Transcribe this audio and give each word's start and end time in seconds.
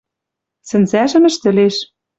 Сӹнзӓжӹм 0.67 1.23
ӹштӹлеш. 1.29 1.75